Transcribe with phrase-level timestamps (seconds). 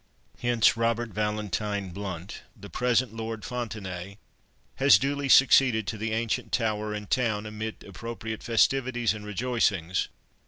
[0.39, 4.17] Hence, Robert Valentine Blount, the present Lord Fontenaye,
[4.77, 10.07] has duly succeeded to the ancient tower and town, amid appropriate festivities and rejoicings.